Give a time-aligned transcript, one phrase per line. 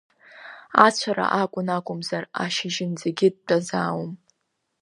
[0.85, 4.11] Ацәара акәын, акәымзар ашьыжьынӡагьы дтәазаауан.